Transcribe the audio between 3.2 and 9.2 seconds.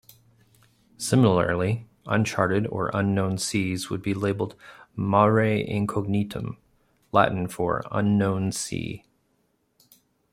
seas would be labeled mare incognitum, Latin for "unknown sea".